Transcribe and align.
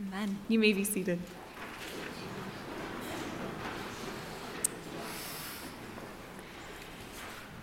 Amen. 0.00 0.38
You 0.48 0.58
may 0.58 0.72
be 0.72 0.84
seated. 0.84 1.18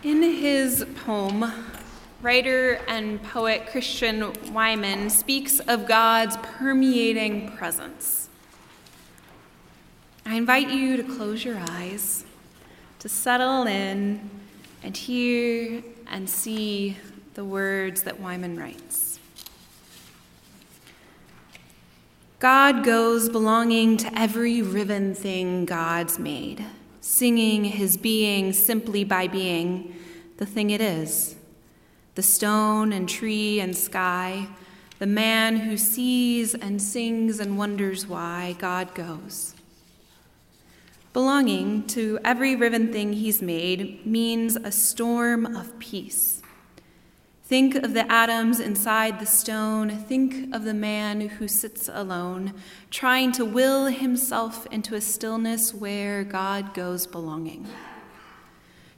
In 0.01 0.21
his 0.21 0.85
poem, 1.05 1.51
writer 2.21 2.79
and 2.87 3.21
poet 3.21 3.67
Christian 3.67 4.21
Wiman 4.53 5.09
speaks 5.09 5.59
of 5.59 5.87
God's 5.87 6.37
permeating 6.37 7.51
presence. 7.57 8.29
I 10.25 10.35
invite 10.35 10.69
you 10.69 10.95
to 10.95 11.03
close 11.03 11.43
your 11.43 11.57
eyes, 11.57 12.23
to 12.99 13.09
settle 13.09 13.67
in, 13.67 14.29
and 14.83 14.95
hear 14.95 15.83
and 16.07 16.29
see 16.29 16.97
the 17.33 17.43
words 17.43 18.03
that 18.03 18.21
Wiman 18.21 18.57
writes. 18.57 19.18
God 22.39 22.85
goes 22.85 23.27
belonging 23.27 23.97
to 23.97 24.17
every 24.17 24.61
riven 24.61 25.13
thing 25.13 25.65
God's 25.65 26.17
made 26.17 26.65
singing 27.01 27.65
his 27.65 27.97
being 27.97 28.53
simply 28.53 29.03
by 29.03 29.27
being 29.27 29.93
the 30.37 30.45
thing 30.45 30.69
it 30.69 30.79
is 30.79 31.35
the 32.15 32.23
stone 32.23 32.91
and 32.91 33.07
tree 33.07 33.59
and 33.59 33.75
sky, 33.77 34.47
the 34.99 35.05
man 35.05 35.57
who 35.57 35.77
sees 35.77 36.53
and 36.53 36.81
sings 36.81 37.39
and 37.39 37.57
wonders 37.57 38.07
why 38.07 38.55
God 38.59 38.93
goes. 38.93 39.55
Belonging 41.13 41.87
to 41.87 42.19
every 42.25 42.57
riven 42.57 42.91
thing 42.91 43.13
he's 43.13 43.41
made 43.41 44.05
means 44.05 44.57
a 44.57 44.71
storm 44.71 45.45
of 45.55 45.79
peace 45.79 46.38
Think 47.49 47.73
of 47.73 47.95
the 47.95 48.09
atoms 48.11 48.59
inside 48.59 49.19
the 49.19 49.25
stone. 49.25 49.89
Think 49.89 50.53
of 50.53 50.65
the 50.65 50.73
man 50.75 51.19
who 51.19 51.47
sits 51.47 51.89
alone, 51.91 52.53
trying 52.91 53.31
to 53.31 53.43
will 53.43 53.87
himself 53.87 54.67
into 54.67 54.93
a 54.93 55.01
stillness 55.01 55.73
where 55.73 56.23
God 56.23 56.75
goes 56.75 57.07
belonging. 57.07 57.67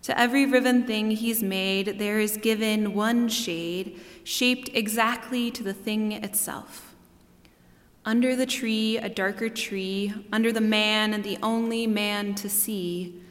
To 0.02 0.20
every 0.20 0.46
riven 0.46 0.86
thing 0.86 1.12
he's 1.12 1.42
made, 1.42 1.98
there 1.98 2.20
is 2.20 2.36
given 2.36 2.94
one 2.94 3.30
shade, 3.30 4.02
shaped 4.26 4.70
exactly 4.74 5.50
to 5.52 5.64
the 5.64 5.74
thing 5.74 6.12
itself. 6.12 6.94
Under 8.04 8.36
the 8.36 8.46
tree, 8.46 8.98
a 8.98 9.08
darker 9.08 9.48
tree, 9.48 10.14
under 10.34 10.52
the 10.52 10.60
man, 10.60 11.22
the 11.22 11.38
only 11.42 11.88
man 11.88 12.36
to 12.36 12.50
see, 12.50 13.22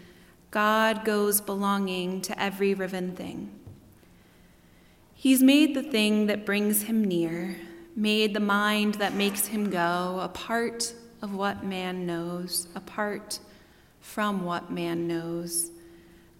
God 0.50 1.04
goes 1.04 1.42
belonging 1.42 2.22
to 2.22 2.42
every 2.42 2.72
riven 2.72 3.14
thing. 3.14 3.59
He's 5.20 5.42
made 5.42 5.74
the 5.74 5.82
thing 5.82 6.28
that 6.28 6.46
brings 6.46 6.84
him 6.84 7.04
near, 7.04 7.54
made 7.94 8.32
the 8.32 8.40
mind 8.40 8.94
that 8.94 9.12
makes 9.12 9.48
him 9.48 9.68
go, 9.68 10.18
a 10.18 10.30
part 10.32 10.94
of 11.20 11.34
what 11.34 11.62
man 11.62 12.06
knows, 12.06 12.68
apart 12.74 13.38
from 14.00 14.46
what 14.46 14.72
man 14.72 15.06
knows. 15.06 15.72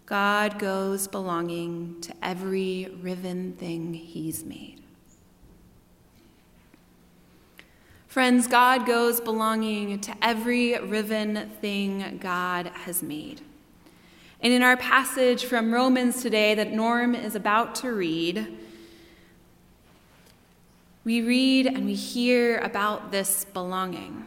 God 0.07 0.59
goes 0.59 1.09
belonging 1.09 2.01
to 2.01 2.15
every 2.23 2.89
riven 3.03 3.53
thing 3.53 3.93
he's 3.93 4.45
made. 4.45 4.81
Friends, 8.09 8.47
God 8.47 8.87
goes 8.87 9.21
belonging 9.21 10.01
to 10.01 10.15
every 10.23 10.79
riven 10.79 11.51
thing 11.61 12.17
God 12.19 12.69
has 12.69 13.03
made. 13.03 13.43
And 14.41 14.55
in 14.55 14.63
our 14.63 14.79
passage 14.79 15.45
from 15.45 15.71
Romans 15.71 16.23
today 16.23 16.55
that 16.55 16.73
Norm 16.73 17.15
is 17.15 17.35
about 17.35 17.75
to 17.75 17.93
read, 17.93 18.57
we 21.11 21.23
read 21.23 21.67
and 21.67 21.87
we 21.87 21.95
hear 21.95 22.59
about 22.59 23.11
this 23.11 23.45
belonging. 23.45 24.25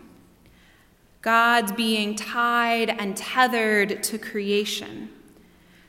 God's 1.22 1.72
being 1.72 2.14
tied 2.14 2.89
and 2.89 3.16
tethered 3.16 4.03
to 4.03 4.17
creation. 4.17 5.08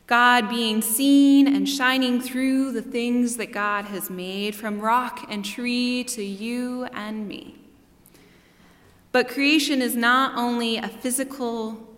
God 0.06 0.48
being 0.48 0.81
seen 0.81 1.53
and 1.53 1.69
shining 1.69 2.21
through 2.21 2.71
the 2.71 2.81
things 2.81 3.38
that 3.38 3.50
God 3.50 3.87
has 3.87 4.09
made, 4.09 4.55
from 4.55 4.78
rock 4.78 5.27
and 5.28 5.44
tree 5.44 6.05
to 6.05 6.22
you 6.22 6.84
and 6.93 7.26
me. 7.26 7.56
But 9.11 9.26
creation 9.26 9.82
is 9.82 9.97
not 9.97 10.38
only 10.38 10.76
a 10.76 10.87
physical 10.87 11.88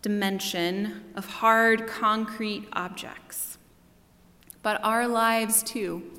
dimension 0.00 1.12
of 1.14 1.26
hard 1.26 1.86
concrete 1.86 2.68
objects, 2.72 3.58
but 4.62 4.82
our 4.82 5.06
lives 5.06 5.62
too 5.62 6.17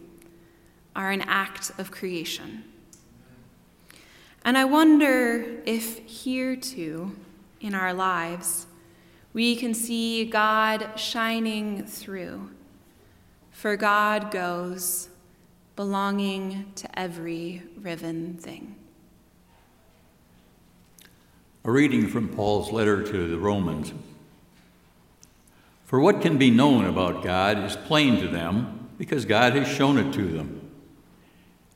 are 0.96 1.12
an 1.12 1.22
act 1.22 1.72
of 1.78 1.92
creation. 1.92 2.64
And 4.44 4.58
I 4.58 4.66
wonder 4.66 5.62
if 5.66 6.00
here 6.08 6.56
too, 6.56 7.16
in 7.62 7.76
our 7.76 7.94
lives, 7.94 8.66
we 9.34 9.56
can 9.56 9.74
see 9.74 10.26
God 10.26 10.92
shining 10.96 11.86
through. 11.86 12.50
For 13.52 13.76
God 13.76 14.32
goes 14.32 15.10
belonging 15.76 16.72
to 16.76 17.00
every 17.00 17.64
riven 17.78 18.36
thing. 18.36 18.76
A 21.66 21.72
reading 21.72 22.08
from 22.08 22.30
Paul's 22.30 22.72
letter 22.72 23.04
to 23.04 23.28
the 23.28 23.38
Romans. 23.38 23.94
For 25.86 26.00
what 26.00 26.22
can 26.22 26.38
be 26.38 26.50
known 26.50 26.86
about 26.86 27.24
God 27.24 27.64
is 27.64 27.76
plain 27.76 28.20
to 28.22 28.28
them 28.28 28.90
because 28.98 29.26
God 29.26 29.54
has 29.54 29.68
shown 29.68 29.98
it 29.98 30.14
to 30.14 30.24
them. 30.24 30.59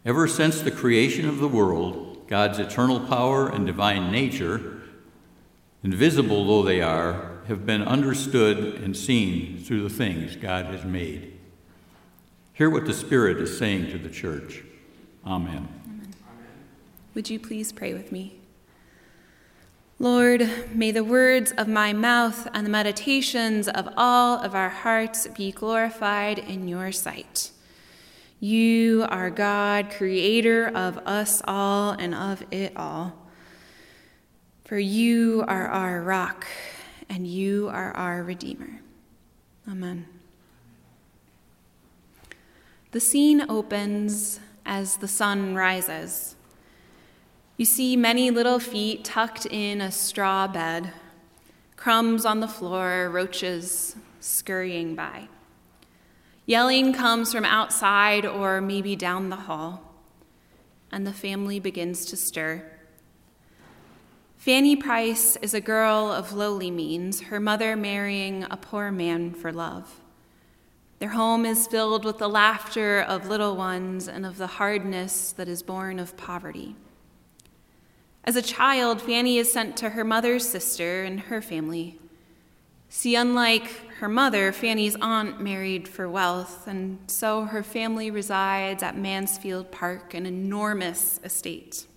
Ever 0.06 0.28
since 0.28 0.60
the 0.60 0.72
creation 0.72 1.30
of 1.30 1.40
the 1.40 1.48
world, 1.48 2.28
God's 2.28 2.60
eternal 2.60 3.00
power 3.00 3.48
and 3.48 3.66
divine 3.66 4.12
nature, 4.12 4.82
invisible 5.82 6.46
though 6.46 6.64
they 6.64 6.82
are, 6.82 7.40
have 7.48 7.66
been 7.66 7.82
understood 7.82 8.82
and 8.82 8.96
seen 8.98 9.58
through 9.58 9.84
the 9.84 9.90
things 9.90 10.36
God 10.36 10.66
has 10.66 10.84
made. 10.84 11.38
Hear 12.54 12.70
what 12.70 12.86
the 12.86 12.94
Spirit 12.94 13.38
is 13.38 13.58
saying 13.58 13.92
to 13.92 13.98
the 13.98 14.10
church. 14.10 14.64
Amen. 15.26 15.70
Amen. 15.86 16.14
Would 17.14 17.30
you 17.30 17.40
please 17.40 17.72
pray 17.72 17.94
with 17.94 18.12
me? 18.12 18.36
Lord, 20.00 20.50
may 20.74 20.92
the 20.92 21.04
words 21.04 21.54
of 21.54 21.68
my 21.68 21.94
mouth 21.94 22.48
and 22.54 22.66
the 22.66 22.70
meditations 22.70 23.70
of 23.70 23.88
all 23.96 24.38
of 24.40 24.54
our 24.54 24.70
hearts 24.70 25.28
be 25.28 25.52
glorified 25.52 26.40
in 26.40 26.68
your 26.68 26.92
sight. 26.92 27.52
You 28.44 29.06
are 29.08 29.30
God, 29.30 29.90
creator 29.90 30.68
of 30.68 30.98
us 31.06 31.42
all 31.48 31.92
and 31.92 32.14
of 32.14 32.44
it 32.52 32.74
all. 32.76 33.14
For 34.66 34.78
you 34.78 35.46
are 35.48 35.70
our 35.70 36.02
rock, 36.02 36.46
and 37.08 37.26
you 37.26 37.70
are 37.70 37.96
our 37.96 38.22
Redeemer. 38.22 38.82
Amen. 39.66 40.08
The 42.92 43.00
scene 43.00 43.46
opens 43.48 44.42
as 44.66 44.98
the 44.98 45.08
sun 45.08 45.56
rises. 45.56 46.36
You 47.56 47.64
see 47.64 47.96
many 47.96 48.30
little 48.30 48.60
feet 48.60 49.06
tucked 49.06 49.46
in 49.46 49.80
a 49.80 49.90
straw 49.90 50.48
bed, 50.48 50.92
crumbs 51.78 52.26
on 52.26 52.42
the 52.42 52.50
floor, 52.50 53.10
roaches 53.10 53.96
scurrying 54.20 54.96
by. 54.96 55.30
Yelling 56.46 56.92
comes 56.92 57.32
from 57.32 57.46
outside 57.46 58.26
or 58.26 58.60
maybe 58.60 58.98
down 58.98 59.30
the 59.30 59.36
hall, 59.38 59.94
and 60.92 61.08
the 61.08 61.14
family 61.14 61.58
begins 61.58 62.06
to 62.06 62.18
stir. 62.18 62.70
Fanny 64.38 64.76
Price 64.76 65.38
is 65.38 65.54
a 65.54 65.62
girl 65.62 66.12
of 66.12 66.34
lowly 66.34 66.70
means, 66.70 67.22
her 67.22 67.40
mother 67.40 67.78
marrying 67.78 68.46
a 68.52 68.58
poor 68.58 68.92
man 68.92 69.32
for 69.32 69.54
love. 69.54 70.02
Their 71.00 71.10
home 71.10 71.46
is 71.46 71.66
filled 71.66 72.04
with 72.04 72.18
the 72.18 72.28
laughter 72.28 73.00
of 73.00 73.30
little 73.30 73.56
ones 73.56 74.10
and 74.10 74.26
of 74.26 74.38
the 74.38 74.48
hardness 74.48 75.32
that 75.32 75.48
is 75.48 75.64
born 75.64 75.98
of 75.98 76.18
poverty. 76.18 76.76
As 78.26 78.36
a 78.36 78.42
child, 78.42 79.02
Fanny 79.02 79.38
is 79.38 79.52
sent 79.52 79.78
to 79.78 79.92
her 79.92 80.04
mother's 80.04 80.48
sister 80.48 81.04
and 81.04 81.22
her 81.22 81.42
family. 81.42 82.00
See, 82.96 83.16
unlike 83.16 83.90
her 83.98 84.08
mother, 84.08 84.52
Fanny's 84.52 84.96
aunt, 85.02 85.42
married 85.42 85.88
for 85.88 86.08
wealth, 86.08 86.68
and 86.68 87.00
so 87.08 87.46
her 87.46 87.64
family 87.64 88.12
resides 88.12 88.84
at 88.84 88.96
Mansfield 88.96 89.72
Park, 89.72 90.14
an 90.14 90.28
enormous 90.28 91.20
estate. 91.24 91.88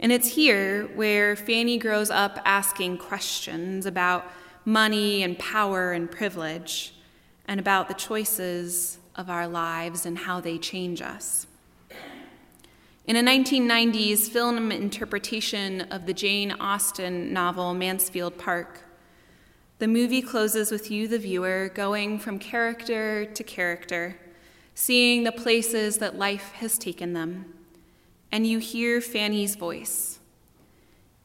And 0.00 0.10
it's 0.10 0.28
here 0.28 0.86
where 0.94 1.36
Fanny 1.36 1.76
grows 1.76 2.10
up 2.10 2.40
asking 2.46 2.96
questions 2.96 3.84
about 3.84 4.24
money 4.64 5.22
and 5.22 5.38
power 5.38 5.92
and 5.92 6.10
privilege, 6.10 6.94
and 7.46 7.60
about 7.60 7.88
the 7.88 7.94
choices 7.94 8.96
of 9.16 9.28
our 9.28 9.46
lives 9.46 10.06
and 10.06 10.16
how 10.16 10.40
they 10.40 10.56
change 10.56 11.02
us. 11.02 11.46
In 13.06 13.16
a 13.16 13.22
1990s 13.22 14.30
film 14.30 14.72
interpretation 14.72 15.82
of 15.82 16.06
the 16.06 16.14
Jane 16.14 16.52
Austen 16.52 17.34
novel 17.34 17.74
Mansfield 17.74 18.38
Park, 18.38 18.84
the 19.82 19.88
movie 19.88 20.22
closes 20.22 20.70
with 20.70 20.92
you, 20.92 21.08
the 21.08 21.18
viewer, 21.18 21.68
going 21.74 22.16
from 22.16 22.38
character 22.38 23.24
to 23.24 23.42
character, 23.42 24.16
seeing 24.76 25.24
the 25.24 25.32
places 25.32 25.98
that 25.98 26.16
life 26.16 26.52
has 26.52 26.78
taken 26.78 27.14
them, 27.14 27.52
and 28.30 28.46
you 28.46 28.60
hear 28.60 29.00
Fanny's 29.00 29.56
voice. 29.56 30.20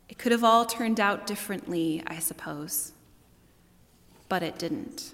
It 0.10 0.18
could 0.18 0.32
have 0.32 0.44
all 0.44 0.66
turned 0.66 1.00
out 1.00 1.28
differently, 1.28 2.02
I 2.08 2.18
suppose, 2.18 2.94
but 4.28 4.42
it 4.42 4.58
didn't. 4.58 5.14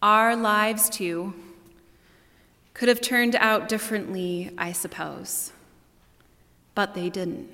Our 0.00 0.36
lives, 0.36 0.88
too, 0.88 1.34
could 2.74 2.88
have 2.88 3.00
turned 3.00 3.34
out 3.34 3.68
differently, 3.68 4.52
I 4.56 4.70
suppose, 4.70 5.50
but 6.76 6.94
they 6.94 7.10
didn't. 7.10 7.50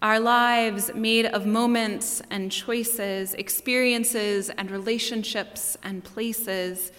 Our 0.00 0.20
lives, 0.20 0.92
made 0.94 1.26
of 1.26 1.44
moments 1.44 2.22
and 2.30 2.52
choices, 2.52 3.34
experiences 3.34 4.48
and 4.50 4.70
relationships 4.70 5.76
and 5.82 6.04
places, 6.04 6.92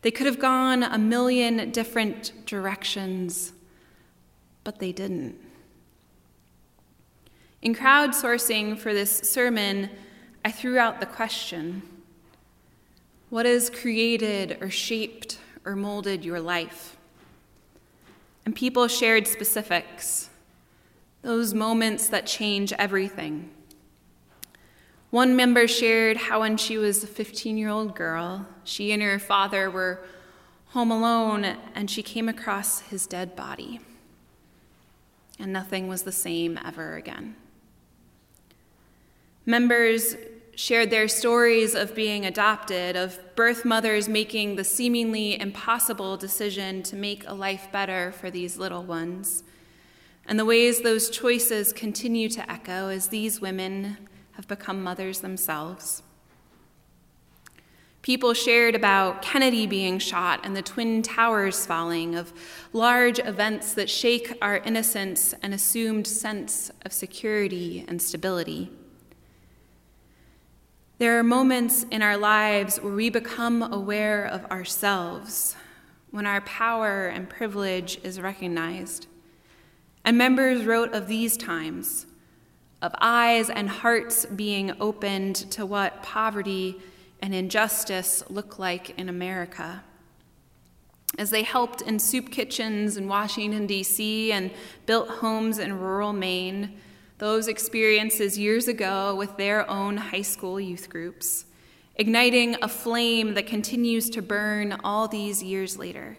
they 0.00 0.10
could 0.10 0.26
have 0.26 0.38
gone 0.38 0.82
a 0.82 0.96
million 0.96 1.70
different 1.72 2.32
directions, 2.46 3.52
but 4.64 4.78
they 4.78 4.92
didn't. 4.92 5.36
In 7.60 7.74
crowdsourcing 7.74 8.78
for 8.78 8.94
this 8.94 9.18
sermon, 9.30 9.90
I 10.42 10.50
threw 10.50 10.78
out 10.78 11.00
the 11.00 11.06
question 11.06 11.82
What 13.28 13.44
has 13.44 13.68
created 13.68 14.56
or 14.62 14.70
shaped 14.70 15.38
or 15.66 15.76
molded 15.76 16.24
your 16.24 16.40
life? 16.40 16.96
And 18.46 18.56
people 18.56 18.88
shared 18.88 19.26
specifics 19.26 20.27
those 21.22 21.54
moments 21.54 22.08
that 22.08 22.26
change 22.26 22.72
everything. 22.74 23.50
One 25.10 25.34
member 25.36 25.66
shared 25.66 26.16
how, 26.16 26.40
when 26.40 26.56
she 26.56 26.76
was 26.76 27.02
a 27.02 27.06
15 27.06 27.56
year 27.56 27.70
old 27.70 27.94
girl, 27.94 28.46
she 28.64 28.92
and 28.92 29.02
her 29.02 29.18
father 29.18 29.70
were 29.70 30.04
home 30.68 30.90
alone 30.90 31.44
and 31.74 31.90
she 31.90 32.02
came 32.02 32.28
across 32.28 32.80
his 32.80 33.06
dead 33.06 33.34
body. 33.34 33.80
And 35.38 35.52
nothing 35.52 35.88
was 35.88 36.02
the 36.02 36.12
same 36.12 36.58
ever 36.64 36.96
again. 36.96 37.36
Members 39.46 40.14
shared 40.54 40.90
their 40.90 41.08
stories 41.08 41.74
of 41.74 41.94
being 41.94 42.26
adopted, 42.26 42.96
of 42.96 43.18
birth 43.36 43.64
mothers 43.64 44.08
making 44.08 44.56
the 44.56 44.64
seemingly 44.64 45.40
impossible 45.40 46.16
decision 46.16 46.82
to 46.82 46.96
make 46.96 47.26
a 47.26 47.32
life 47.32 47.68
better 47.72 48.12
for 48.12 48.30
these 48.30 48.58
little 48.58 48.82
ones 48.82 49.44
and 50.28 50.38
the 50.38 50.44
ways 50.44 50.82
those 50.82 51.08
choices 51.08 51.72
continue 51.72 52.28
to 52.28 52.48
echo 52.50 52.88
as 52.88 53.08
these 53.08 53.40
women 53.40 53.96
have 54.32 54.46
become 54.46 54.82
mothers 54.82 55.20
themselves. 55.20 56.02
People 58.02 58.34
shared 58.34 58.74
about 58.74 59.22
Kennedy 59.22 59.66
being 59.66 59.98
shot 59.98 60.40
and 60.44 60.54
the 60.54 60.62
Twin 60.62 61.02
Towers 61.02 61.66
falling, 61.66 62.14
of 62.14 62.32
large 62.72 63.18
events 63.18 63.72
that 63.74 63.90
shake 63.90 64.36
our 64.40 64.58
innocence 64.58 65.34
and 65.42 65.52
assumed 65.52 66.06
sense 66.06 66.70
of 66.84 66.92
security 66.92 67.84
and 67.88 68.00
stability. 68.00 68.70
There 70.98 71.18
are 71.18 71.24
moments 71.24 71.84
in 71.90 72.02
our 72.02 72.16
lives 72.16 72.78
where 72.78 72.94
we 72.94 73.08
become 73.08 73.62
aware 73.62 74.24
of 74.24 74.44
ourselves, 74.46 75.56
when 76.10 76.26
our 76.26 76.40
power 76.42 77.06
and 77.06 77.28
privilege 77.28 77.98
is 78.02 78.20
recognized. 78.20 79.06
And 80.08 80.16
members 80.16 80.64
wrote 80.64 80.94
of 80.94 81.06
these 81.06 81.36
times, 81.36 82.06
of 82.80 82.94
eyes 82.98 83.50
and 83.50 83.68
hearts 83.68 84.24
being 84.24 84.72
opened 84.80 85.36
to 85.50 85.66
what 85.66 86.02
poverty 86.02 86.76
and 87.20 87.34
injustice 87.34 88.24
look 88.30 88.58
like 88.58 88.98
in 88.98 89.10
America. 89.10 89.84
As 91.18 91.28
they 91.28 91.42
helped 91.42 91.82
in 91.82 91.98
soup 91.98 92.30
kitchens 92.30 92.96
in 92.96 93.06
Washington, 93.06 93.66
D.C., 93.66 94.32
and 94.32 94.50
built 94.86 95.10
homes 95.10 95.58
in 95.58 95.78
rural 95.78 96.14
Maine, 96.14 96.80
those 97.18 97.46
experiences 97.46 98.38
years 98.38 98.66
ago 98.66 99.14
with 99.14 99.36
their 99.36 99.70
own 99.70 99.98
high 99.98 100.22
school 100.22 100.58
youth 100.58 100.88
groups, 100.88 101.44
igniting 101.96 102.56
a 102.62 102.68
flame 102.68 103.34
that 103.34 103.46
continues 103.46 104.08
to 104.08 104.22
burn 104.22 104.72
all 104.82 105.06
these 105.06 105.42
years 105.42 105.76
later 105.76 106.16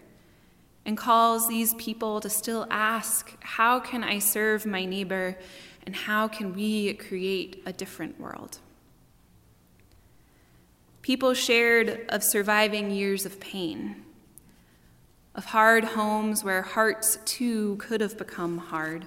and 0.86 0.98
calls 0.98 1.48
these 1.48 1.74
people 1.76 2.20
to 2.22 2.30
still 2.30 2.68
ask, 2.70 3.36
How 3.42 3.80
can 3.80 4.04
I 4.04 4.20
serve 4.20 4.66
my 4.66 4.86
neighbor, 4.86 5.38
and 5.86 5.96
how 5.96 6.28
can 6.28 6.54
we 6.54 6.94
create 6.94 7.62
a 7.66 7.74
different 7.74 8.20
world? 8.20 8.60
People 11.02 11.34
shared 11.34 12.06
of 12.10 12.24
surviving 12.24 12.92
years 12.92 13.26
of 13.26 13.40
pain, 13.40 14.04
of 15.36 15.46
hard 15.46 15.84
homes 15.84 16.44
where 16.44 16.62
hearts 16.62 17.18
too 17.26 17.78
could 17.78 18.02
have 18.02 18.18
become 18.18 18.58
hard, 18.58 19.06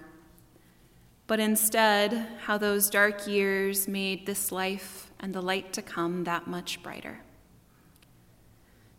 but 1.27 1.41
instead, 1.41 2.27
how 2.45 2.59
those 2.59 2.91
dark 2.91 3.27
years 3.27 3.87
made 3.87 4.27
this 4.27 4.51
life 4.51 5.11
and 5.21 5.35
the 5.35 5.41
light 5.41 5.73
to 5.73 5.83
come 5.83 6.25
that 6.25 6.47
much 6.47 6.83
brighter. 6.83 7.21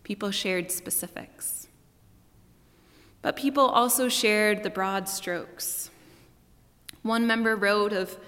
People 0.04 0.32
shared 0.32 0.72
specifics. 0.72 1.68
But 3.24 3.38
people 3.38 3.64
also 3.64 4.10
shared 4.10 4.62
the 4.62 4.70
broad 4.70 5.10
strokes. 5.10 5.90
One 7.02 7.26
member 7.26 7.56
wrote 7.56 7.94
of 7.94 8.20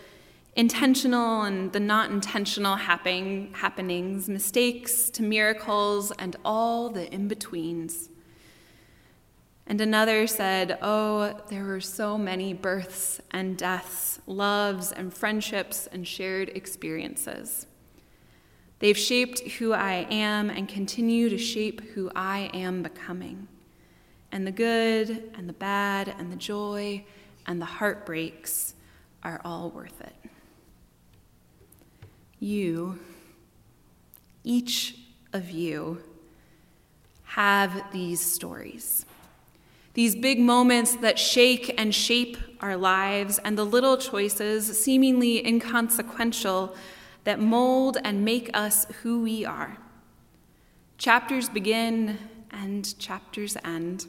intentional 0.55 1.41
and 1.41 1.73
the 1.73 1.81
not 1.81 2.09
intentional 2.09 2.77
happen- 2.77 3.53
happenings, 3.53 4.29
mistakes 4.29 5.09
to 5.11 5.21
miracles, 5.21 6.11
and 6.17 6.37
all 6.45 6.89
the 6.89 7.13
in 7.13 7.27
betweens. 7.27 8.09
And 9.67 9.81
another 9.81 10.27
said, 10.27 10.77
Oh, 10.81 11.41
there 11.49 11.65
were 11.65 11.81
so 11.81 12.17
many 12.17 12.53
births 12.53 13.19
and 13.31 13.57
deaths, 13.57 14.19
loves 14.25 14.93
and 14.93 15.13
friendships 15.13 15.87
and 15.91 16.07
shared 16.07 16.49
experiences. 16.49 17.67
They've 18.79 18.97
shaped 18.97 19.41
who 19.41 19.73
I 19.73 20.07
am 20.09 20.49
and 20.49 20.69
continue 20.69 21.27
to 21.29 21.37
shape 21.37 21.81
who 21.81 22.11
I 22.15 22.49
am 22.53 22.81
becoming 22.81 23.49
and 24.31 24.45
the 24.45 24.51
good 24.51 25.31
and 25.35 25.47
the 25.47 25.53
bad 25.53 26.13
and 26.17 26.31
the 26.31 26.35
joy 26.35 27.03
and 27.45 27.61
the 27.61 27.65
heartbreaks 27.65 28.73
are 29.23 29.41
all 29.43 29.69
worth 29.69 30.01
it. 30.01 30.15
You, 32.39 32.99
each 34.43 34.97
of 35.33 35.49
you, 35.49 36.01
have 37.23 37.91
these 37.91 38.21
stories. 38.21 39.05
These 39.93 40.15
big 40.15 40.39
moments 40.39 40.95
that 40.97 41.17
shake 41.17 41.73
and 41.79 41.93
shape 41.95 42.37
our 42.61 42.75
lives, 42.75 43.39
and 43.39 43.57
the 43.57 43.65
little 43.65 43.97
choices, 43.97 44.81
seemingly 44.81 45.45
inconsequential, 45.45 46.75
that 47.23 47.39
mold 47.39 47.97
and 48.03 48.23
make 48.23 48.49
us 48.53 48.85
who 49.01 49.21
we 49.21 49.45
are. 49.45 49.77
Chapters 50.97 51.49
begin 51.49 52.17
and 52.51 52.97
chapters 52.99 53.57
end. 53.63 54.07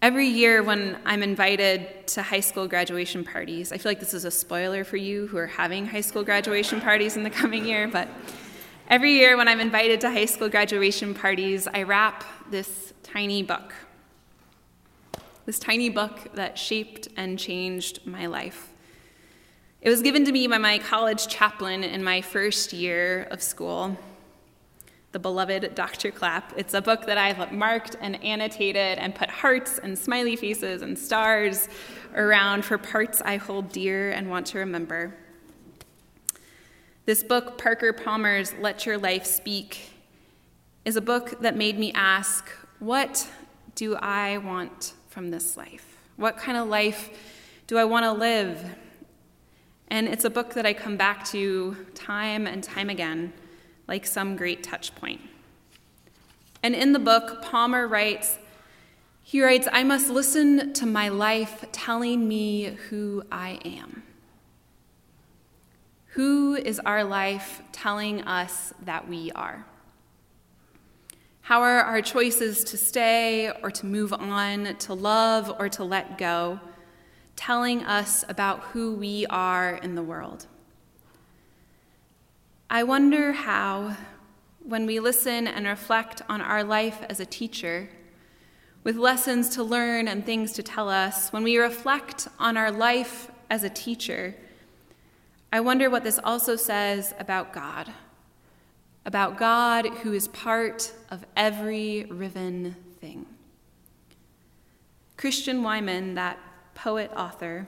Every 0.00 0.28
year, 0.28 0.62
when 0.62 0.96
I'm 1.04 1.24
invited 1.24 2.06
to 2.08 2.22
high 2.22 2.38
school 2.38 2.68
graduation 2.68 3.24
parties, 3.24 3.72
I 3.72 3.78
feel 3.78 3.90
like 3.90 3.98
this 3.98 4.14
is 4.14 4.24
a 4.24 4.30
spoiler 4.30 4.84
for 4.84 4.96
you 4.96 5.26
who 5.26 5.36
are 5.38 5.48
having 5.48 5.86
high 5.86 6.02
school 6.02 6.22
graduation 6.22 6.80
parties 6.80 7.16
in 7.16 7.24
the 7.24 7.30
coming 7.30 7.66
year, 7.66 7.88
but 7.88 8.06
every 8.88 9.14
year 9.14 9.36
when 9.36 9.48
I'm 9.48 9.58
invited 9.58 10.00
to 10.02 10.10
high 10.10 10.26
school 10.26 10.48
graduation 10.48 11.14
parties, 11.14 11.66
I 11.66 11.82
wrap 11.82 12.22
this 12.48 12.94
tiny 13.02 13.42
book. 13.42 13.74
This 15.46 15.58
tiny 15.58 15.88
book 15.88 16.32
that 16.34 16.56
shaped 16.56 17.08
and 17.16 17.36
changed 17.36 18.06
my 18.06 18.26
life. 18.26 18.68
It 19.80 19.90
was 19.90 20.00
given 20.00 20.24
to 20.26 20.30
me 20.30 20.46
by 20.46 20.58
my 20.58 20.78
college 20.78 21.26
chaplain 21.26 21.82
in 21.82 22.04
my 22.04 22.20
first 22.20 22.72
year 22.72 23.26
of 23.32 23.42
school 23.42 23.98
the 25.12 25.18
beloved 25.18 25.74
Dr. 25.74 26.10
Clapp. 26.10 26.52
It's 26.56 26.74
a 26.74 26.82
book 26.82 27.06
that 27.06 27.16
I've 27.16 27.50
marked 27.50 27.96
and 28.00 28.22
annotated 28.22 28.98
and 28.98 29.14
put 29.14 29.30
hearts 29.30 29.78
and 29.78 29.98
smiley 29.98 30.36
faces 30.36 30.82
and 30.82 30.98
stars 30.98 31.68
around 32.14 32.64
for 32.64 32.76
parts 32.76 33.22
I 33.22 33.36
hold 33.36 33.72
dear 33.72 34.10
and 34.10 34.28
want 34.28 34.46
to 34.48 34.58
remember. 34.58 35.14
This 37.06 37.22
book, 37.22 37.56
Parker 37.56 37.94
Palmer's 37.94 38.52
Let 38.60 38.84
Your 38.84 38.98
Life 38.98 39.24
Speak, 39.24 39.92
is 40.84 40.96
a 40.96 41.00
book 41.00 41.40
that 41.40 41.56
made 41.56 41.78
me 41.78 41.90
ask, 41.94 42.50
what 42.78 43.30
do 43.74 43.96
I 43.96 44.38
want 44.38 44.92
from 45.08 45.30
this 45.30 45.56
life? 45.56 45.96
What 46.16 46.36
kind 46.36 46.58
of 46.58 46.68
life 46.68 47.10
do 47.66 47.78
I 47.78 47.84
want 47.84 48.04
to 48.04 48.12
live? 48.12 48.62
And 49.88 50.06
it's 50.06 50.26
a 50.26 50.30
book 50.30 50.52
that 50.52 50.66
I 50.66 50.74
come 50.74 50.98
back 50.98 51.24
to 51.28 51.76
time 51.94 52.46
and 52.46 52.62
time 52.62 52.90
again 52.90 53.32
like 53.88 54.06
some 54.06 54.36
great 54.36 54.62
touch 54.62 54.94
point. 54.94 55.20
And 56.62 56.74
in 56.74 56.92
the 56.92 56.98
book, 56.98 57.42
Palmer 57.42 57.88
writes, 57.88 58.38
he 59.22 59.42
writes, 59.42 59.66
I 59.72 59.84
must 59.84 60.08
listen 60.08 60.72
to 60.74 60.86
my 60.86 61.08
life 61.08 61.64
telling 61.72 62.28
me 62.28 62.76
who 62.88 63.22
I 63.30 63.58
am. 63.64 64.02
Who 66.12 66.54
is 66.54 66.80
our 66.80 67.04
life 67.04 67.62
telling 67.72 68.22
us 68.22 68.72
that 68.84 69.08
we 69.08 69.30
are? 69.32 69.66
How 71.42 71.62
are 71.62 71.80
our 71.80 72.02
choices 72.02 72.64
to 72.64 72.76
stay 72.76 73.50
or 73.62 73.70
to 73.70 73.86
move 73.86 74.12
on, 74.12 74.76
to 74.76 74.94
love 74.94 75.54
or 75.58 75.68
to 75.70 75.84
let 75.84 76.18
go, 76.18 76.60
telling 77.36 77.84
us 77.84 78.24
about 78.28 78.60
who 78.60 78.94
we 78.94 79.26
are 79.26 79.76
in 79.76 79.94
the 79.94 80.02
world? 80.02 80.46
I 82.70 82.82
wonder 82.82 83.32
how, 83.32 83.96
when 84.60 84.86
we 84.86 85.00
listen 85.00 85.46
and 85.46 85.66
reflect 85.66 86.22
on 86.28 86.40
our 86.40 86.62
life 86.62 87.02
as 87.08 87.20
a 87.20 87.26
teacher, 87.26 87.88
with 88.84 88.96
lessons 88.96 89.48
to 89.50 89.62
learn 89.62 90.08
and 90.08 90.24
things 90.24 90.52
to 90.52 90.62
tell 90.62 90.88
us, 90.88 91.32
when 91.32 91.42
we 91.42 91.56
reflect 91.56 92.28
on 92.38 92.56
our 92.56 92.70
life 92.70 93.30
as 93.50 93.64
a 93.64 93.70
teacher, 93.70 94.34
I 95.52 95.60
wonder 95.60 95.88
what 95.88 96.04
this 96.04 96.20
also 96.22 96.56
says 96.56 97.14
about 97.18 97.52
God 97.52 97.92
about 99.08 99.38
God 99.38 99.86
who 99.86 100.12
is 100.12 100.28
part 100.28 100.92
of 101.10 101.24
every 101.34 102.04
riven 102.10 102.76
thing. 103.00 103.24
Christian 105.16 105.62
Wiman, 105.62 106.14
that 106.14 106.38
poet 106.74 107.10
author, 107.16 107.66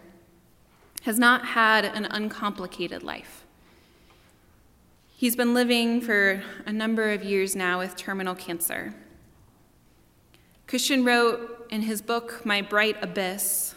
has 1.05 1.19
not 1.19 1.47
had 1.47 1.87
an 1.87 2.05
uncomplicated 2.05 3.03
life. 3.03 3.47
He's 5.21 5.37
been 5.37 5.53
living 5.53 6.01
for 6.01 6.43
a 6.65 6.73
number 6.73 7.11
of 7.11 7.23
years 7.23 7.55
now 7.55 7.81
with 7.81 7.95
terminal 7.95 8.35
cancer. 8.35 8.95
Christian 10.67 11.05
wrote 11.05 11.67
in 11.69 11.83
his 11.83 12.01
book, 12.01 12.47
My 12.47 12.63
Bright 12.63 12.97
Abyss, 13.03 13.75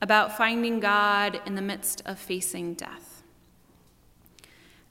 about 0.00 0.36
finding 0.36 0.78
God 0.78 1.40
in 1.46 1.56
the 1.56 1.62
midst 1.62 2.00
of 2.06 2.16
facing 2.16 2.74
death. 2.74 3.24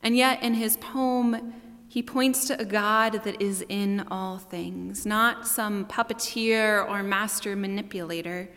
And 0.03 0.17
yet, 0.17 0.43
in 0.43 0.55
his 0.55 0.75
poem, 0.75 1.53
he 1.87 2.03
points 2.03 2.47
to 2.47 2.59
a 2.59 2.65
God 2.65 3.23
that 3.23 3.41
is 3.41 3.63
in 3.69 4.05
all 4.11 4.39
things, 4.39 5.05
not 5.05 5.47
some 5.47 5.85
puppeteer 5.85 6.85
or 6.85 7.01
master 7.01 7.55
manipulator, 7.55 8.49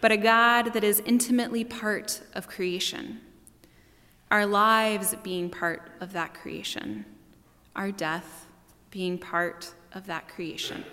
but 0.00 0.12
a 0.12 0.16
God 0.16 0.74
that 0.74 0.84
is 0.84 1.02
intimately 1.06 1.64
part 1.64 2.20
of 2.34 2.46
creation, 2.46 3.20
our 4.30 4.46
lives 4.46 5.14
being 5.22 5.50
part 5.50 5.90
of 6.00 6.12
that 6.12 6.34
creation, 6.34 7.04
our 7.74 7.90
death 7.90 8.46
being 8.90 9.18
part 9.18 9.72
of 9.92 10.06
that 10.06 10.28
creation. 10.28 10.84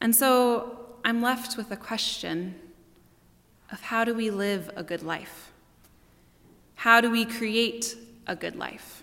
And 0.00 0.14
so 0.14 0.78
I'm 1.04 1.20
left 1.20 1.56
with 1.56 1.70
a 1.70 1.76
question 1.76 2.54
of 3.70 3.80
how 3.80 4.04
do 4.04 4.14
we 4.14 4.30
live 4.30 4.70
a 4.76 4.82
good 4.82 5.02
life? 5.02 5.52
How 6.76 7.00
do 7.00 7.10
we 7.10 7.24
create 7.24 7.96
a 8.26 8.34
good 8.34 8.56
life? 8.56 9.00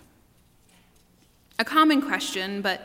a 1.58 1.64
common 1.64 2.00
question, 2.00 2.62
but 2.62 2.82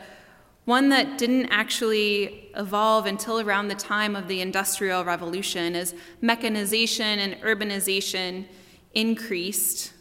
one 0.64 0.88
that 0.88 1.18
didn't 1.18 1.46
actually 1.46 2.50
evolve 2.56 3.06
until 3.06 3.38
around 3.38 3.68
the 3.68 3.74
time 3.74 4.16
of 4.16 4.26
the 4.28 4.40
Industrial 4.40 5.04
Revolution 5.04 5.76
as 5.76 5.94
mechanization 6.20 7.18
and 7.20 7.34
urbanization 7.42 8.46
increased. 8.94 9.92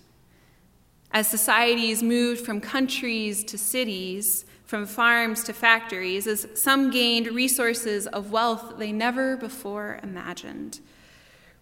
As 1.12 1.28
societies 1.28 2.02
moved 2.02 2.46
from 2.46 2.60
countries 2.60 3.44
to 3.46 3.58
cities, 3.58 4.46
from 4.66 4.86
farms 4.86 5.44
to 5.44 5.54
factories, 5.54 6.26
as 6.26 6.48
some 6.56 6.90
gained 6.90 7.28
resources 7.28 8.08
of 8.08 8.32
wealth 8.32 8.76
they 8.78 8.92
never 8.92 9.38
before 9.38 10.00
imagined, 10.02 10.80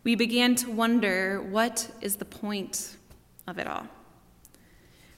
we 0.03 0.15
began 0.15 0.55
to 0.55 0.71
wonder 0.71 1.41
what 1.41 1.91
is 2.00 2.15
the 2.15 2.25
point 2.25 2.95
of 3.47 3.59
it 3.59 3.67
all? 3.67 3.88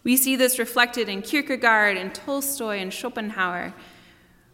We 0.04 0.18
see 0.18 0.36
this 0.36 0.60
reflected 0.60 1.08
in 1.08 1.22
Kierkegaard 1.22 1.96
and 1.96 2.14
Tolstoy 2.14 2.80
and 2.80 2.92
Schopenhauer. 2.92 3.74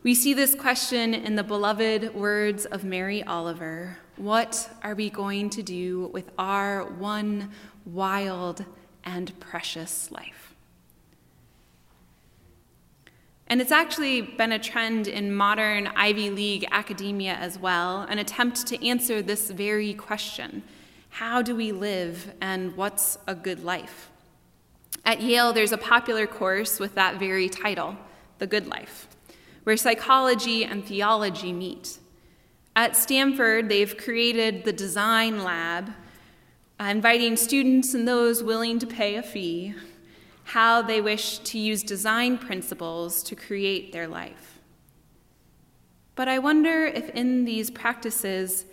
We 0.03 0.13
see 0.13 0.33
this 0.33 0.53
question 0.53 1.13
in 1.13 1.35
the 1.35 1.43
beloved 1.43 2.13
words 2.13 2.65
of 2.65 2.83
Mary 2.83 3.23
Oliver 3.23 3.97
What 4.19 4.69
are 4.83 4.95
we 4.95 5.09
going 5.09 5.49
to 5.51 5.63
do 5.63 6.09
with 6.11 6.29
our 6.37 6.83
one 6.83 7.51
wild 7.85 8.65
and 9.05 9.31
precious 9.39 10.11
life? 10.11 10.53
And 13.47 13.61
it's 13.61 13.71
actually 13.71 14.19
been 14.19 14.51
a 14.51 14.59
trend 14.59 15.07
in 15.07 15.33
modern 15.33 15.87
Ivy 15.95 16.31
League 16.31 16.67
academia 16.69 17.35
as 17.35 17.57
well, 17.57 18.01
an 18.01 18.19
attempt 18.19 18.67
to 18.67 18.85
answer 18.85 19.21
this 19.21 19.49
very 19.51 19.93
question 19.93 20.63
How 21.11 21.41
do 21.41 21.55
we 21.55 21.71
live, 21.71 22.33
and 22.41 22.75
what's 22.75 23.17
a 23.25 23.33
good 23.33 23.63
life? 23.63 24.09
At 25.05 25.21
Yale, 25.21 25.53
there's 25.53 25.71
a 25.71 25.77
popular 25.77 26.27
course 26.27 26.77
with 26.77 26.93
that 26.95 27.19
very 27.19 27.47
title, 27.47 27.95
The 28.39 28.47
Good 28.47 28.67
Life, 28.67 29.07
where 29.63 29.77
psychology 29.77 30.65
and 30.65 30.83
theology 30.83 31.53
meet. 31.53 31.99
At 32.75 32.95
Stanford, 32.95 33.69
they've 33.69 33.97
created 33.97 34.63
the 34.63 34.73
Design 34.73 35.43
Lab, 35.43 35.89
uh, 36.79 36.83
inviting 36.85 37.35
students 37.35 37.93
and 37.93 38.07
those 38.07 38.41
willing 38.41 38.79
to 38.79 38.87
pay 38.87 39.15
a 39.15 39.23
fee 39.23 39.75
how 40.49 40.81
they 40.81 40.99
wish 40.99 41.37
to 41.37 41.59
use 41.59 41.83
design 41.83 42.35
principles 42.35 43.21
to 43.21 43.35
create 43.35 43.91
their 43.91 44.07
life. 44.07 44.59
But 46.15 46.27
I 46.27 46.39
wonder 46.39 46.85
if 46.85 47.09
in 47.11 47.45
these 47.45 47.69
practices, 47.69 48.65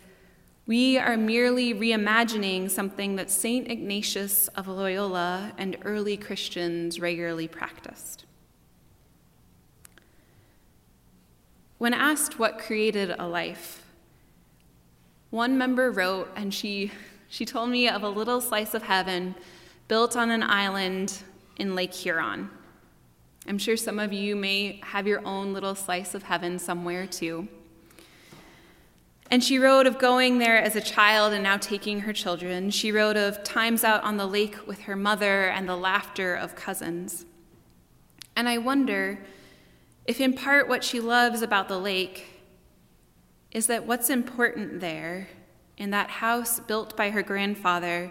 we 0.67 0.97
are 0.97 1.19
merely 1.19 1.75
reimagining 1.75 2.71
something 2.71 3.17
that 3.17 3.31
St. 3.31 3.71
Ignatius 3.71 4.49
of 4.49 4.69
Loyola 4.69 5.53
and 5.59 5.77
early 5.85 6.17
Christians 6.17 6.99
regularly 6.99 7.47
practiced. 7.47 8.25
When 11.77 11.93
asked 11.93 12.39
what 12.39 12.59
created 12.59 13.15
a 13.19 13.29
life, 13.29 13.86
one 15.31 15.59
member 15.59 15.91
wrote, 15.91 16.31
and 16.37 16.53
she, 16.53 16.93
she 17.29 17.45
told 17.45 17.71
me 17.71 17.89
of 17.89 18.03
a 18.03 18.09
little 18.09 18.41
slice 18.41 18.75
of 18.75 18.83
heaven 18.83 19.35
built 19.89 20.17
on 20.17 20.31
an 20.31 20.43
island 20.43 21.23
in 21.57 21.75
Lake 21.75 21.95
Huron. 21.95 22.51
I'm 23.49 23.59
sure 23.59 23.77
some 23.77 23.99
of 23.99 24.13
you 24.13 24.35
may 24.35 24.81
have 24.83 25.07
your 25.07 25.25
own 25.25 25.53
little 25.53 25.75
slice 25.75 26.15
of 26.15 26.25
heaven 26.25 26.59
somewhere 26.59 27.07
too. 27.07 27.49
And 29.31 29.43
she 29.43 29.59
wrote 29.59 29.87
of 29.87 29.99
going 29.99 30.39
there 30.39 30.59
as 30.59 30.77
a 30.77 30.81
child 30.81 31.33
and 31.33 31.43
now 31.43 31.57
taking 31.57 32.01
her 32.01 32.13
children. 32.13 32.71
She 32.71 32.93
wrote 32.93 33.17
of 33.17 33.43
times 33.43 33.83
out 33.83 34.05
on 34.05 34.17
the 34.17 34.27
lake 34.27 34.67
with 34.67 34.83
her 34.83 34.97
mother 34.97 35.49
and 35.49 35.69
the 35.69 35.77
laughter 35.77 36.35
of 36.35 36.55
cousins. 36.55 37.25
And 38.37 38.49
I 38.49 38.59
wonder 38.59 39.19
if, 40.07 40.21
in 40.21 40.33
part, 40.33 40.69
what 40.69 40.85
she 40.85 41.01
loves 41.01 41.43
about 41.43 41.69
the 41.69 41.79
lake 41.79 42.36
is 43.57 43.69
that 43.69 43.87
what's 43.87 44.11
important 44.11 44.81
there, 44.81 45.27
in 45.79 45.89
that 45.89 46.11
house 46.11 46.61
built 46.61 46.95
by 46.95 47.09
her 47.09 47.23
grandfather, 47.23 48.11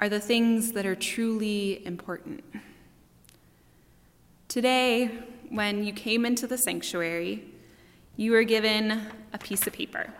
are 0.00 0.08
the 0.08 0.18
things 0.18 0.72
that 0.72 0.84
are 0.84 0.96
truly 0.96 1.86
important. 1.86 2.42
Today, 4.48 5.06
when 5.48 5.84
you 5.84 5.92
came 5.92 6.26
into 6.26 6.48
the 6.48 6.58
sanctuary, 6.58 7.44
you 8.16 8.32
were 8.32 8.42
given 8.42 9.00
a 9.32 9.38
piece 9.38 9.64
of 9.64 9.72
paper. 9.72 10.12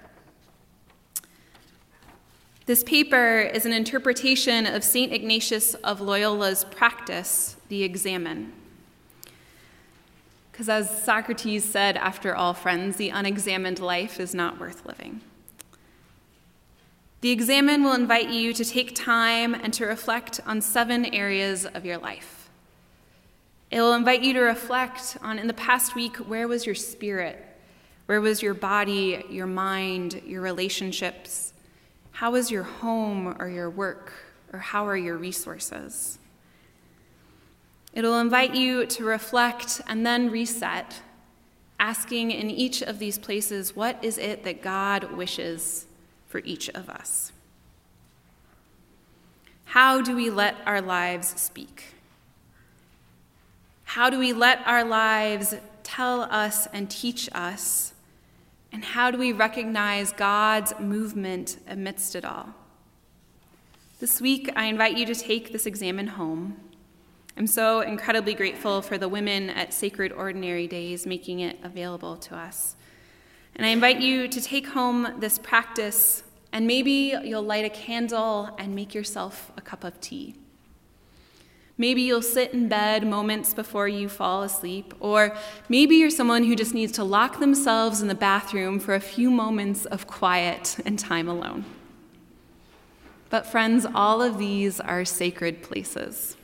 This 2.66 2.84
paper 2.84 3.40
is 3.40 3.66
an 3.66 3.72
interpretation 3.72 4.66
of 4.66 4.84
St. 4.84 5.12
Ignatius 5.12 5.74
of 5.74 5.98
Loyola's 5.98 6.62
practice, 6.62 7.56
the 7.68 7.82
examen. 7.82 8.52
Because 10.54 10.68
as 10.68 11.02
Socrates 11.02 11.64
said, 11.64 11.96
after 11.96 12.36
all, 12.36 12.54
friends, 12.54 12.94
the 12.96 13.08
unexamined 13.08 13.80
life 13.80 14.20
is 14.20 14.36
not 14.36 14.60
worth 14.60 14.86
living. 14.86 15.20
The 17.22 17.32
examen 17.32 17.82
will 17.82 17.94
invite 17.94 18.28
you 18.30 18.52
to 18.52 18.64
take 18.64 18.94
time 18.94 19.52
and 19.52 19.74
to 19.74 19.84
reflect 19.84 20.38
on 20.46 20.60
seven 20.60 21.06
areas 21.06 21.66
of 21.66 21.84
your 21.84 21.98
life. 21.98 22.48
It 23.72 23.80
will 23.80 23.94
invite 23.94 24.22
you 24.22 24.32
to 24.34 24.42
reflect 24.42 25.18
on 25.20 25.40
in 25.40 25.48
the 25.48 25.54
past 25.54 25.96
week 25.96 26.18
where 26.18 26.46
was 26.46 26.66
your 26.66 26.76
spirit? 26.76 27.44
Where 28.06 28.20
was 28.20 28.40
your 28.40 28.54
body, 28.54 29.24
your 29.28 29.48
mind, 29.48 30.22
your 30.24 30.40
relationships? 30.40 31.52
How 32.12 32.36
is 32.36 32.52
your 32.52 32.62
home 32.62 33.34
or 33.40 33.48
your 33.48 33.70
work, 33.70 34.12
or 34.52 34.60
how 34.60 34.86
are 34.86 34.96
your 34.96 35.16
resources? 35.16 36.20
It'll 37.94 38.18
invite 38.18 38.56
you 38.56 38.86
to 38.86 39.04
reflect 39.04 39.80
and 39.86 40.04
then 40.04 40.30
reset, 40.30 41.00
asking 41.78 42.32
in 42.32 42.50
each 42.50 42.82
of 42.82 42.98
these 42.98 43.18
places, 43.18 43.76
what 43.76 44.02
is 44.02 44.18
it 44.18 44.42
that 44.42 44.62
God 44.62 45.12
wishes 45.12 45.86
for 46.26 46.40
each 46.44 46.68
of 46.70 46.90
us? 46.90 47.30
How 49.66 50.00
do 50.00 50.16
we 50.16 50.28
let 50.28 50.56
our 50.66 50.80
lives 50.80 51.40
speak? 51.40 51.94
How 53.84 54.10
do 54.10 54.18
we 54.18 54.32
let 54.32 54.60
our 54.66 54.84
lives 54.84 55.54
tell 55.84 56.22
us 56.22 56.66
and 56.72 56.90
teach 56.90 57.28
us 57.32 57.92
and 58.72 58.84
how 58.84 59.12
do 59.12 59.18
we 59.18 59.30
recognize 59.30 60.12
God's 60.12 60.72
movement 60.80 61.58
amidst 61.68 62.16
it 62.16 62.24
all? 62.24 62.48
This 64.00 64.20
week, 64.20 64.50
I 64.56 64.64
invite 64.64 64.96
you 64.96 65.06
to 65.06 65.14
take 65.14 65.52
this 65.52 65.64
examen 65.64 66.08
home 66.08 66.56
I'm 67.36 67.48
so 67.48 67.80
incredibly 67.80 68.34
grateful 68.34 68.80
for 68.80 68.96
the 68.96 69.08
women 69.08 69.50
at 69.50 69.74
Sacred 69.74 70.12
Ordinary 70.12 70.68
Days 70.68 71.04
making 71.04 71.40
it 71.40 71.58
available 71.64 72.16
to 72.18 72.36
us. 72.36 72.76
And 73.56 73.66
I 73.66 73.70
invite 73.70 74.00
you 74.00 74.28
to 74.28 74.40
take 74.40 74.68
home 74.68 75.16
this 75.18 75.36
practice, 75.38 76.22
and 76.52 76.64
maybe 76.64 77.16
you'll 77.24 77.42
light 77.42 77.64
a 77.64 77.70
candle 77.70 78.54
and 78.56 78.72
make 78.72 78.94
yourself 78.94 79.50
a 79.56 79.60
cup 79.60 79.82
of 79.82 80.00
tea. 80.00 80.36
Maybe 81.76 82.02
you'll 82.02 82.22
sit 82.22 82.52
in 82.52 82.68
bed 82.68 83.04
moments 83.04 83.52
before 83.52 83.88
you 83.88 84.08
fall 84.08 84.44
asleep, 84.44 84.94
or 85.00 85.36
maybe 85.68 85.96
you're 85.96 86.10
someone 86.10 86.44
who 86.44 86.54
just 86.54 86.72
needs 86.72 86.92
to 86.92 87.02
lock 87.02 87.40
themselves 87.40 88.00
in 88.00 88.06
the 88.06 88.14
bathroom 88.14 88.78
for 88.78 88.94
a 88.94 89.00
few 89.00 89.28
moments 89.28 89.86
of 89.86 90.06
quiet 90.06 90.76
and 90.86 91.00
time 91.00 91.28
alone. 91.28 91.64
But, 93.28 93.44
friends, 93.44 93.84
all 93.92 94.22
of 94.22 94.38
these 94.38 94.78
are 94.78 95.04
sacred 95.04 95.64
places. 95.64 96.36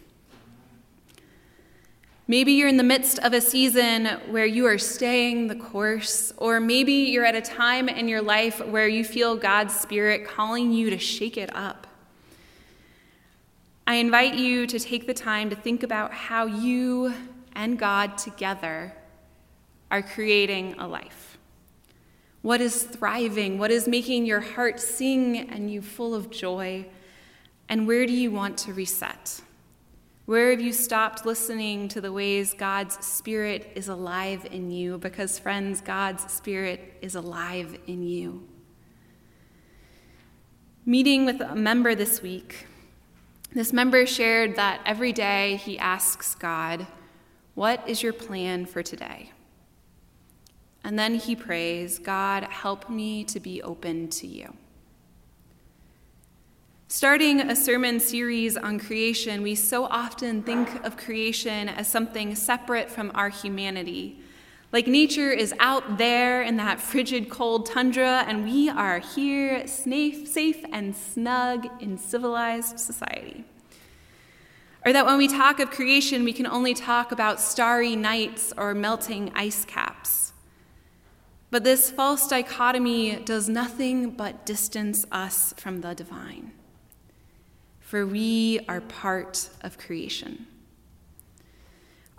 Maybe 2.30 2.52
you're 2.52 2.68
in 2.68 2.76
the 2.76 2.84
midst 2.84 3.18
of 3.18 3.32
a 3.32 3.40
season 3.40 4.06
where 4.28 4.46
you 4.46 4.64
are 4.66 4.78
staying 4.78 5.48
the 5.48 5.56
course, 5.56 6.32
or 6.36 6.60
maybe 6.60 6.92
you're 6.92 7.24
at 7.24 7.34
a 7.34 7.40
time 7.40 7.88
in 7.88 8.06
your 8.06 8.22
life 8.22 8.64
where 8.64 8.86
you 8.86 9.02
feel 9.02 9.34
God's 9.34 9.74
Spirit 9.74 10.28
calling 10.28 10.70
you 10.70 10.90
to 10.90 10.96
shake 10.96 11.36
it 11.36 11.50
up. 11.56 11.88
I 13.84 13.96
invite 13.96 14.34
you 14.34 14.68
to 14.68 14.78
take 14.78 15.08
the 15.08 15.12
time 15.12 15.50
to 15.50 15.56
think 15.56 15.82
about 15.82 16.12
how 16.12 16.46
you 16.46 17.12
and 17.56 17.76
God 17.76 18.16
together 18.16 18.94
are 19.90 20.00
creating 20.00 20.76
a 20.78 20.86
life. 20.86 21.36
What 22.42 22.60
is 22.60 22.84
thriving? 22.84 23.58
What 23.58 23.72
is 23.72 23.88
making 23.88 24.24
your 24.24 24.38
heart 24.38 24.78
sing 24.78 25.36
and 25.50 25.68
you 25.68 25.82
full 25.82 26.14
of 26.14 26.30
joy? 26.30 26.86
And 27.68 27.88
where 27.88 28.06
do 28.06 28.12
you 28.12 28.30
want 28.30 28.56
to 28.58 28.72
reset? 28.72 29.40
Where 30.30 30.52
have 30.52 30.60
you 30.60 30.72
stopped 30.72 31.26
listening 31.26 31.88
to 31.88 32.00
the 32.00 32.12
ways 32.12 32.54
God's 32.54 33.04
Spirit 33.04 33.72
is 33.74 33.88
alive 33.88 34.46
in 34.48 34.70
you? 34.70 34.96
Because, 34.96 35.40
friends, 35.40 35.80
God's 35.80 36.32
Spirit 36.32 36.94
is 37.02 37.16
alive 37.16 37.76
in 37.88 38.04
you. 38.04 38.46
Meeting 40.86 41.26
with 41.26 41.40
a 41.40 41.56
member 41.56 41.96
this 41.96 42.22
week, 42.22 42.68
this 43.54 43.72
member 43.72 44.06
shared 44.06 44.54
that 44.54 44.80
every 44.86 45.12
day 45.12 45.56
he 45.56 45.76
asks 45.76 46.36
God, 46.36 46.86
What 47.56 47.82
is 47.88 48.00
your 48.00 48.12
plan 48.12 48.66
for 48.66 48.84
today? 48.84 49.32
And 50.84 50.96
then 50.96 51.16
he 51.16 51.34
prays, 51.34 51.98
God, 51.98 52.44
help 52.44 52.88
me 52.88 53.24
to 53.24 53.40
be 53.40 53.60
open 53.62 54.06
to 54.10 54.28
you. 54.28 54.54
Starting 56.92 57.40
a 57.40 57.54
sermon 57.54 58.00
series 58.00 58.56
on 58.56 58.76
creation, 58.76 59.42
we 59.42 59.54
so 59.54 59.84
often 59.84 60.42
think 60.42 60.84
of 60.84 60.96
creation 60.96 61.68
as 61.68 61.86
something 61.86 62.34
separate 62.34 62.90
from 62.90 63.12
our 63.14 63.28
humanity. 63.28 64.18
Like 64.72 64.88
nature 64.88 65.30
is 65.30 65.54
out 65.60 65.98
there 65.98 66.42
in 66.42 66.56
that 66.56 66.80
frigid, 66.80 67.30
cold 67.30 67.64
tundra, 67.66 68.24
and 68.26 68.42
we 68.42 68.68
are 68.68 68.98
here, 68.98 69.68
safe 69.68 70.64
and 70.72 70.96
snug 70.96 71.68
in 71.80 71.96
civilized 71.96 72.80
society. 72.80 73.44
Or 74.84 74.92
that 74.92 75.06
when 75.06 75.16
we 75.16 75.28
talk 75.28 75.60
of 75.60 75.70
creation, 75.70 76.24
we 76.24 76.32
can 76.32 76.48
only 76.48 76.74
talk 76.74 77.12
about 77.12 77.38
starry 77.38 77.94
nights 77.94 78.52
or 78.56 78.74
melting 78.74 79.30
ice 79.36 79.64
caps. 79.64 80.32
But 81.52 81.62
this 81.62 81.88
false 81.88 82.26
dichotomy 82.26 83.14
does 83.24 83.48
nothing 83.48 84.10
but 84.10 84.44
distance 84.44 85.06
us 85.12 85.54
from 85.56 85.82
the 85.82 85.94
divine 85.94 86.50
for 87.90 88.06
we 88.06 88.60
are 88.68 88.80
part 88.82 89.50
of 89.62 89.76
creation. 89.76 90.46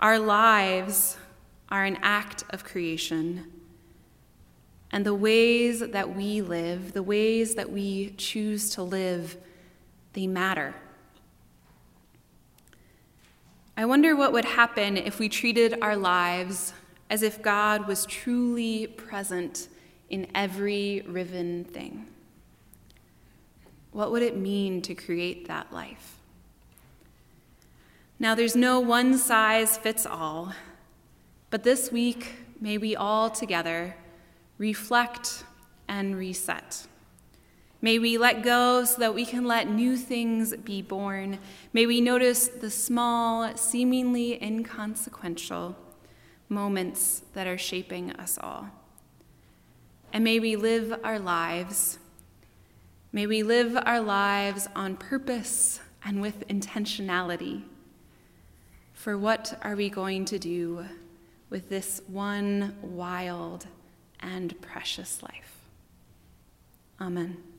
Our 0.02 0.20
lives 0.20 1.16
are 1.70 1.86
an 1.86 1.98
act 2.02 2.44
of 2.50 2.66
creation, 2.66 3.46
and 4.92 5.06
the 5.06 5.16
ways 5.16 5.80
that 5.80 6.14
we 6.14 6.42
live, 6.42 6.92
the 6.92 7.02
ways 7.02 7.56
that 7.56 7.72
we 7.72 8.10
choose 8.18 8.72
to 8.72 8.84
live, 8.84 9.38
they 10.12 10.28
matter. 10.28 10.76
I 13.78 13.86
wonder 13.86 14.14
what 14.14 14.34
would 14.34 14.44
happen 14.44 14.98
if 14.98 15.20
we 15.20 15.30
treated 15.30 15.78
our 15.82 15.96
lives 15.96 16.74
as 17.10 17.24
if 17.24 17.42
God 17.42 17.88
was 17.88 18.06
truly 18.06 18.88
present 18.88 19.70
in 20.10 20.28
every 20.36 21.06
riven 21.08 21.64
thing. 21.64 22.11
What 23.92 24.12
would 24.12 24.24
it 24.24 24.38
mean 24.38 24.82
to 24.84 24.96
create 24.96 25.48
that 25.48 25.72
life? 25.74 26.18
Now, 28.20 28.36
there's 28.36 28.56
no 28.56 28.80
one 28.80 29.18
size 29.18 29.78
fits 29.78 30.06
all, 30.06 30.54
but 31.50 31.64
this 31.64 31.92
week, 31.92 32.36
may 32.60 32.78
we 32.78 32.96
all 32.96 33.30
together 33.30 33.96
reflect 34.58 35.44
and 35.88 36.16
reset. 36.16 36.86
May 37.82 37.98
we 37.98 38.20
let 38.20 38.44
go 38.44 38.86
so 38.86 39.00
that 39.00 39.16
we 39.16 39.26
can 39.26 39.46
let 39.46 39.68
new 39.68 39.98
things 39.98 40.56
be 40.56 40.84
born. 40.84 41.40
May 41.74 41.88
we 41.88 42.00
notice 42.00 42.48
the 42.48 42.70
small, 42.70 43.58
seemingly 43.58 44.42
inconsequential 44.42 45.76
moments 46.48 47.24
that 47.34 47.48
are 47.48 47.58
shaping 47.58 48.12
us 48.12 48.38
all. 48.40 48.70
And 50.14 50.24
may 50.24 50.40
we 50.40 50.56
live 50.56 50.94
our 51.04 51.18
lives 51.18 51.98
May 53.14 53.28
we 53.28 53.44
live 53.44 53.78
our 53.86 54.00
lives 54.00 54.70
on 54.74 54.96
purpose 54.96 55.82
and 56.06 56.22
with 56.22 56.48
intentionality. 56.48 57.64
For 58.94 59.18
what 59.18 59.60
are 59.62 59.76
we 59.76 59.90
going 59.90 60.24
to 60.26 60.40
do 60.40 60.86
with 61.50 61.68
this 61.68 62.02
one 62.08 62.78
wild 62.82 63.68
and 64.22 64.60
precious 64.62 65.22
life? 65.22 65.58
Amen. 67.02 67.51